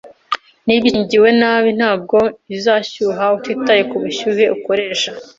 Niba 0.65 0.85
ikingiwe 0.87 1.29
nabi, 1.39 1.69
ntabwo 1.79 2.17
izashyuha 2.55 3.23
utitaye 3.37 3.81
ku 3.89 3.95
bushyuhe 4.03 4.43
ukoresha 4.55 5.11